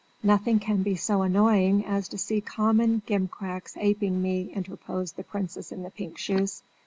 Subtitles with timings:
[0.23, 5.71] "Nothing can be so annoying as to see common gimcracks aping me," interposed the princess
[5.71, 6.63] in the pink shoes.